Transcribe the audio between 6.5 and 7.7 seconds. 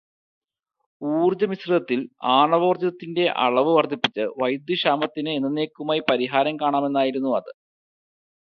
കാണാമെന്നായിരുന്നു അത്.